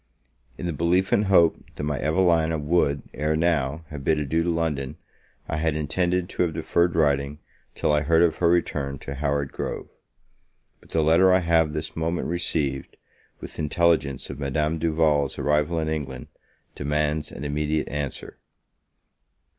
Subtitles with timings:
[0.57, 4.49] IN the belief and hope that my Evelina would, ere now, have bid adieu to
[4.49, 4.97] London,
[5.47, 7.37] I had intended to have deferred writing,
[7.75, 9.89] till I heard of her return to Howard Grove;
[10.79, 12.97] but the letter I have this moment received,
[13.41, 16.29] with intelligence of Madame Duval's arrival in England,
[16.73, 18.39] demands an immediate answer.